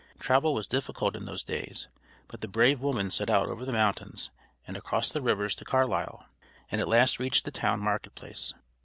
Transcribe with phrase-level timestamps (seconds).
[0.17, 1.87] Travel was difficult in those days,
[2.27, 4.31] but the brave woman set out over the mountains
[4.65, 6.25] and across the rivers to Carlisle,
[6.71, 8.51] and at last reached the town market place.